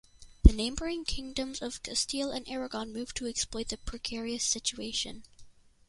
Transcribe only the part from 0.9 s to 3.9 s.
kingdoms of Castile and Aragon moved to exploit the